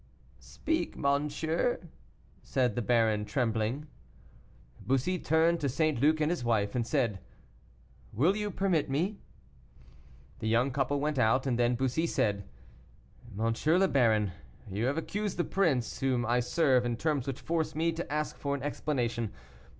"Speak, 0.39 0.97
monsieur," 0.97 1.79
said 2.41 2.73
the 2.75 2.81
baron, 2.81 3.23
trembling. 3.23 3.85
Bussy 4.83 5.19
turned 5.19 5.59
to 5.59 5.69
St. 5.69 6.01
Luc 6.01 6.19
and 6.19 6.31
his 6.31 6.43
wife, 6.43 6.73
and 6.73 6.87
said: 6.87 7.19
"Will 8.11 8.35
you 8.35 8.49
permit 8.49 8.89
me?" 8.89 9.19
The 10.39 10.47
young 10.47 10.71
couple 10.71 10.99
went 10.99 11.19
out, 11.19 11.45
and 11.45 11.59
then 11.59 11.75
Bussy 11.75 12.07
said: 12.07 12.49
"M. 13.37 13.53
le 13.55 13.87
Baron, 13.87 14.31
you 14.71 14.87
have 14.87 14.97
accused 14.97 15.37
the 15.37 15.43
prince 15.43 15.99
whom 15.99 16.25
I 16.25 16.39
serve 16.39 16.83
in 16.83 16.97
terms 16.97 17.27
which 17.27 17.39
force 17.39 17.75
me 17.75 17.91
to 17.91 18.11
ask 18.11 18.35
for 18.39 18.55
an 18.55 18.63
explanation. 18.63 19.31